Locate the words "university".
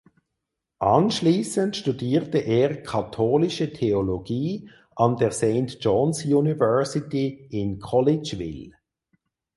6.25-7.45